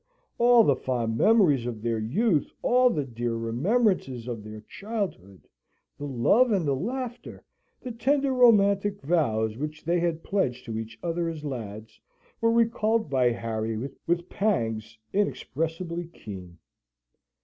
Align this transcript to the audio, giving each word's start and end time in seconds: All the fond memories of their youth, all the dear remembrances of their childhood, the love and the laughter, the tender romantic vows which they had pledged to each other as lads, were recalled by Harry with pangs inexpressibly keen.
All 0.39 0.63
the 0.63 0.75
fond 0.75 1.15
memories 1.15 1.67
of 1.67 1.83
their 1.83 1.99
youth, 1.99 2.51
all 2.63 2.89
the 2.89 3.03
dear 3.05 3.35
remembrances 3.35 4.27
of 4.27 4.43
their 4.43 4.61
childhood, 4.61 5.47
the 5.95 6.07
love 6.07 6.51
and 6.51 6.67
the 6.67 6.73
laughter, 6.75 7.43
the 7.81 7.91
tender 7.91 8.33
romantic 8.33 8.99
vows 9.03 9.57
which 9.57 9.83
they 9.85 9.99
had 9.99 10.23
pledged 10.23 10.65
to 10.65 10.79
each 10.79 10.97
other 11.03 11.29
as 11.29 11.45
lads, 11.45 11.99
were 12.41 12.51
recalled 12.51 13.11
by 13.11 13.29
Harry 13.29 13.77
with 14.07 14.27
pangs 14.27 14.97
inexpressibly 15.13 16.07
keen. 16.07 16.57